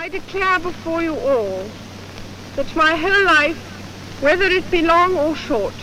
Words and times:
I 0.00 0.08
declare 0.08 0.58
before 0.58 1.02
you 1.02 1.14
all 1.14 1.62
that 2.56 2.74
my 2.74 2.96
whole 2.96 3.24
life, 3.26 3.58
whether 4.22 4.46
it 4.46 4.70
be 4.70 4.80
long 4.80 5.14
or 5.18 5.36
short, 5.36 5.74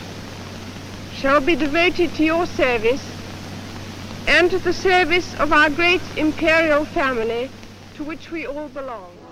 shall 1.14 1.40
be 1.40 1.56
devoted 1.56 2.16
to 2.16 2.24
your 2.24 2.48
service 2.48 3.04
and 4.26 4.50
to 4.50 4.58
the 4.58 4.74
service 4.74 5.36
of 5.36 5.54
our 5.54 5.70
great 5.70 6.02
imperial 6.18 6.84
family 6.84 7.52
to 7.98 8.04
which 8.04 8.32
we 8.32 8.48
all 8.48 8.70
belong. 8.70 9.27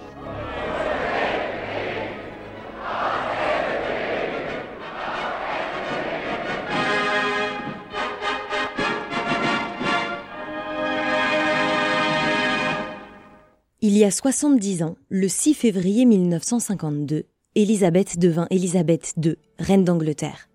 Il 13.87 13.95
y 13.95 14.03
a 14.03 14.09
70 14.09 14.81
ans, 14.81 14.95
le 15.09 15.27
6 15.27 15.53
février 15.53 16.05
1952, 16.05 17.25
Élisabeth 17.53 18.17
devint 18.17 18.47
Élisabeth 18.49 19.13
II, 19.23 19.35
reine 19.59 19.83
d'Angleterre. 19.83 20.49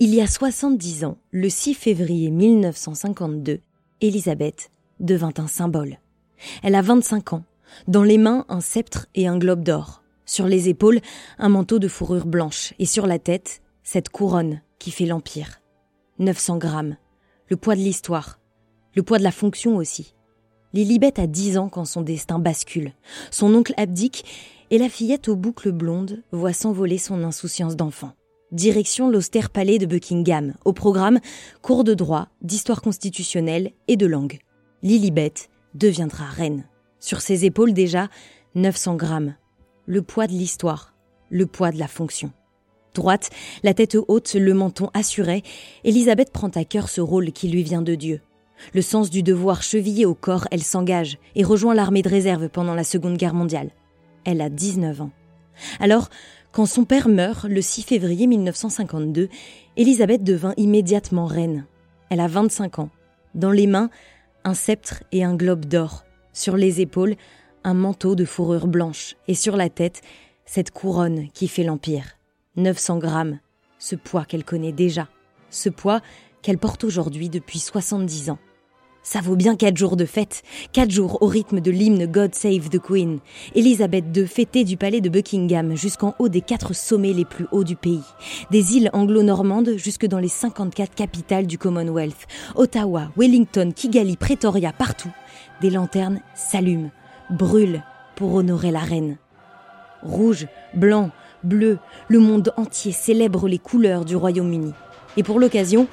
Il 0.00 0.12
y 0.12 0.20
a 0.20 0.26
70 0.26 1.04
ans, 1.04 1.16
le 1.30 1.48
6 1.48 1.74
février 1.74 2.32
1952, 2.32 3.60
Élisabeth 4.00 4.72
devint 4.98 5.32
un 5.36 5.46
symbole. 5.46 6.00
Elle 6.64 6.74
a 6.74 6.82
25 6.82 7.34
ans, 7.34 7.44
dans 7.86 8.02
les 8.02 8.18
mains 8.18 8.44
un 8.48 8.60
sceptre 8.60 9.06
et 9.14 9.28
un 9.28 9.38
globe 9.38 9.62
d'or, 9.62 10.02
sur 10.24 10.48
les 10.48 10.68
épaules 10.68 10.98
un 11.38 11.48
manteau 11.48 11.78
de 11.78 11.86
fourrure 11.86 12.26
blanche 12.26 12.74
et 12.80 12.86
sur 12.86 13.06
la 13.06 13.20
tête 13.20 13.62
cette 13.84 14.08
couronne 14.08 14.60
qui 14.80 14.90
fait 14.90 15.06
l'empire. 15.06 15.60
900 16.18 16.58
grammes, 16.58 16.96
le 17.46 17.56
poids 17.56 17.76
de 17.76 17.80
l'histoire, 17.82 18.40
le 18.96 19.04
poids 19.04 19.18
de 19.18 19.22
la 19.22 19.30
fonction 19.30 19.76
aussi. 19.76 20.15
Lilibet 20.72 21.18
a 21.18 21.26
10 21.26 21.58
ans 21.58 21.68
quand 21.68 21.84
son 21.84 22.02
destin 22.02 22.38
bascule. 22.38 22.92
Son 23.30 23.54
oncle 23.54 23.74
abdique 23.76 24.24
et 24.70 24.78
la 24.78 24.88
fillette 24.88 25.28
aux 25.28 25.36
boucles 25.36 25.72
blondes 25.72 26.22
voit 26.32 26.52
s'envoler 26.52 26.98
son 26.98 27.22
insouciance 27.22 27.76
d'enfant. 27.76 28.12
Direction 28.52 29.08
l'austère 29.08 29.50
palais 29.50 29.78
de 29.78 29.86
Buckingham. 29.86 30.54
Au 30.64 30.72
programme, 30.72 31.20
cours 31.62 31.84
de 31.84 31.94
droit, 31.94 32.28
d'histoire 32.42 32.80
constitutionnelle 32.80 33.72
et 33.88 33.96
de 33.96 34.06
langue. 34.06 34.38
Lilibet 34.82 35.34
deviendra 35.74 36.26
reine. 36.26 36.64
Sur 37.00 37.20
ses 37.20 37.44
épaules 37.44 37.72
déjà, 37.72 38.08
900 38.54 38.96
grammes. 38.96 39.34
Le 39.86 40.02
poids 40.02 40.26
de 40.26 40.32
l'histoire, 40.32 40.94
le 41.30 41.46
poids 41.46 41.70
de 41.70 41.78
la 41.78 41.88
fonction. 41.88 42.32
Droite, 42.94 43.30
la 43.62 43.74
tête 43.74 43.96
haute, 44.08 44.34
le 44.34 44.54
menton 44.54 44.90
assuré, 44.94 45.42
Elisabeth 45.84 46.32
prend 46.32 46.48
à 46.48 46.64
cœur 46.64 46.88
ce 46.88 47.00
rôle 47.00 47.32
qui 47.32 47.48
lui 47.48 47.62
vient 47.62 47.82
de 47.82 47.94
Dieu. 47.94 48.20
Le 48.74 48.82
sens 48.82 49.10
du 49.10 49.22
devoir 49.22 49.62
chevillé 49.62 50.06
au 50.06 50.14
corps, 50.14 50.46
elle 50.50 50.62
s'engage 50.62 51.18
et 51.34 51.44
rejoint 51.44 51.74
l'armée 51.74 52.02
de 52.02 52.08
réserve 52.08 52.48
pendant 52.48 52.74
la 52.74 52.84
Seconde 52.84 53.16
Guerre 53.16 53.34
mondiale. 53.34 53.70
Elle 54.24 54.40
a 54.40 54.48
19 54.48 55.02
ans. 55.02 55.10
Alors, 55.80 56.08
quand 56.52 56.66
son 56.66 56.84
père 56.84 57.08
meurt 57.08 57.44
le 57.44 57.60
6 57.60 57.82
février 57.82 58.26
1952, 58.26 59.28
Élisabeth 59.76 60.24
devint 60.24 60.54
immédiatement 60.56 61.26
reine. 61.26 61.66
Elle 62.10 62.20
a 62.20 62.28
25 62.28 62.78
ans. 62.78 62.90
Dans 63.34 63.50
les 63.50 63.66
mains, 63.66 63.90
un 64.44 64.54
sceptre 64.54 65.02
et 65.12 65.22
un 65.24 65.34
globe 65.34 65.66
d'or. 65.66 66.04
Sur 66.32 66.56
les 66.56 66.80
épaules, 66.80 67.16
un 67.64 67.74
manteau 67.74 68.14
de 68.14 68.24
fourrure 68.24 68.68
blanche. 68.68 69.16
Et 69.28 69.34
sur 69.34 69.56
la 69.56 69.68
tête, 69.68 70.00
cette 70.44 70.70
couronne 70.70 71.28
qui 71.34 71.48
fait 71.48 71.64
l'Empire. 71.64 72.16
900 72.56 72.98
grammes. 72.98 73.38
Ce 73.78 73.96
poids 73.96 74.24
qu'elle 74.24 74.44
connaît 74.44 74.72
déjà. 74.72 75.08
Ce 75.50 75.68
poids 75.68 76.00
qu'elle 76.42 76.58
porte 76.58 76.84
aujourd'hui 76.84 77.28
depuis 77.28 77.58
70 77.58 78.30
ans. 78.30 78.38
Ça 79.08 79.20
vaut 79.20 79.36
bien 79.36 79.54
quatre 79.54 79.76
jours 79.76 79.94
de 79.94 80.04
fête, 80.04 80.42
quatre 80.72 80.90
jours 80.90 81.22
au 81.22 81.26
rythme 81.26 81.60
de 81.60 81.70
l'hymne 81.70 82.06
God 82.06 82.34
Save 82.34 82.70
the 82.70 82.80
Queen. 82.80 83.20
Élisabeth 83.54 84.04
II 84.16 84.26
fêtait 84.26 84.64
du 84.64 84.76
palais 84.76 85.00
de 85.00 85.08
Buckingham 85.08 85.76
jusqu'en 85.76 86.16
haut 86.18 86.28
des 86.28 86.40
quatre 86.40 86.74
sommets 86.74 87.12
les 87.12 87.24
plus 87.24 87.46
hauts 87.52 87.62
du 87.62 87.76
pays. 87.76 88.02
Des 88.50 88.76
îles 88.76 88.90
anglo-normandes 88.92 89.76
jusque 89.76 90.06
dans 90.06 90.18
les 90.18 90.26
54 90.26 90.92
capitales 90.96 91.46
du 91.46 91.56
Commonwealth. 91.56 92.26
Ottawa, 92.56 93.12
Wellington, 93.16 93.70
Kigali, 93.72 94.16
Pretoria, 94.16 94.72
partout. 94.72 95.12
Des 95.60 95.70
lanternes 95.70 96.18
s'allument, 96.34 96.90
brûlent 97.30 97.84
pour 98.16 98.34
honorer 98.34 98.72
la 98.72 98.80
reine. 98.80 99.18
Rouge, 100.02 100.48
blanc, 100.74 101.12
bleu, 101.44 101.78
le 102.08 102.18
monde 102.18 102.52
entier 102.56 102.90
célèbre 102.90 103.46
les 103.46 103.58
couleurs 103.58 104.04
du 104.04 104.16
Royaume-Uni. 104.16 104.72
Et 105.16 105.22
pour 105.22 105.40
l'occasion, 105.40 105.86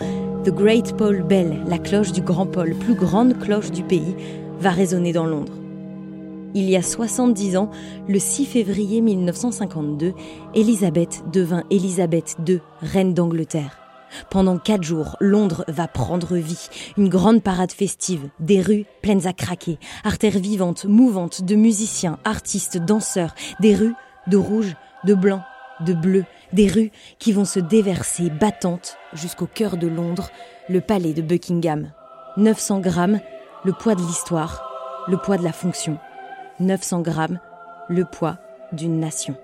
The 0.44 0.50
Great 0.50 0.98
Paul 0.98 1.24
Bell, 1.24 1.64
la 1.68 1.78
cloche 1.78 2.12
du 2.12 2.22
Grand 2.22 2.46
Paul, 2.46 2.76
plus 2.76 2.96
grande 2.96 3.40
cloche 3.40 3.72
du 3.72 3.84
pays, 3.84 4.16
va 4.60 4.72
résonner 4.72 5.14
dans 5.14 5.26
Londres. 5.26 5.54
Il 6.54 6.70
y 6.70 6.76
a 6.76 6.82
70 6.82 7.58
ans, 7.58 7.72
le 8.08 8.20
6 8.20 8.46
février 8.46 9.02
1952, 9.02 10.14
Élisabeth 10.54 11.24
devint 11.32 11.64
Élisabeth 11.70 12.36
II, 12.48 12.60
reine 12.82 13.14
d'Angleterre. 13.14 13.80
Pendant 14.30 14.58
quatre 14.58 14.84
jours, 14.84 15.16
Londres 15.20 15.64
va 15.68 15.88
prendre 15.88 16.36
vie. 16.36 16.68
Une 16.98 17.10
grande 17.10 17.42
parade 17.42 17.72
festive, 17.72 18.30
des 18.40 18.62
rues 18.62 18.86
pleines 19.02 19.26
à 19.26 19.34
craquer, 19.34 19.80
artères 20.04 20.38
vivantes, 20.38 20.86
mouvantes 20.86 21.44
de 21.44 21.56
musiciens, 21.56 22.20
artistes, 22.26 22.78
danseurs, 22.78 23.34
des 23.60 23.74
rues 23.74 23.96
de 24.28 24.38
rouge, 24.38 24.76
de 25.06 25.14
blanc, 25.16 25.42
de 25.86 25.94
bleu, 25.94 26.26
des 26.54 26.68
rues 26.68 26.92
qui 27.20 27.34
vont 27.34 27.46
se 27.46 27.60
déverser 27.60 28.30
battantes 28.30 28.98
jusqu'au 29.14 29.48
cœur 29.48 29.78
de 29.78 29.88
Londres, 29.88 30.30
le 30.70 30.82
palais 30.82 31.14
de 31.14 31.22
Buckingham. 31.22 31.92
900 32.38 32.80
grammes, 32.80 33.20
le 33.66 33.74
poids 33.74 33.96
de 33.96 34.02
l'histoire, 34.02 34.70
le 35.08 35.18
poids 35.18 35.38
de 35.38 35.44
la 35.44 35.54
fonction. 35.54 35.98
900 36.60 37.02
grammes, 37.02 37.40
le 37.90 38.06
poids 38.06 38.38
d'une 38.72 39.00
nation. 39.00 39.36